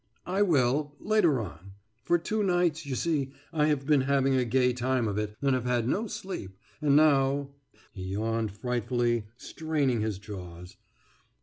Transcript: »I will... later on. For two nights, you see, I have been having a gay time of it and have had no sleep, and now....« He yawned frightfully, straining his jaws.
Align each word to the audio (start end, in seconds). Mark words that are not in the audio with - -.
»I 0.25 0.41
will... 0.41 0.95
later 0.99 1.39
on. 1.39 1.73
For 2.01 2.17
two 2.17 2.41
nights, 2.41 2.87
you 2.87 2.95
see, 2.95 3.33
I 3.53 3.67
have 3.67 3.85
been 3.85 4.01
having 4.01 4.33
a 4.33 4.43
gay 4.45 4.73
time 4.73 5.07
of 5.07 5.19
it 5.19 5.35
and 5.43 5.53
have 5.53 5.65
had 5.65 5.87
no 5.87 6.07
sleep, 6.07 6.57
and 6.81 6.95
now....« 6.95 7.51
He 7.93 8.05
yawned 8.05 8.51
frightfully, 8.57 9.27
straining 9.37 10.01
his 10.01 10.17
jaws. 10.17 10.75